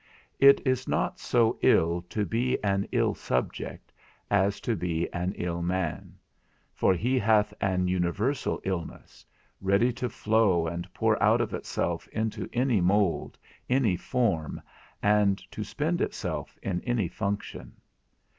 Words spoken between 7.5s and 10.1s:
an universal illness, ready to